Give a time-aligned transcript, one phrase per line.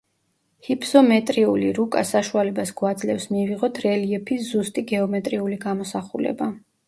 [0.67, 6.49] ჰიფსომეტრიული რუკა საშუალებას გვაძლევს მივიღოთ რელიეფის ზუსტი გეომეტრიული გამოსახულება.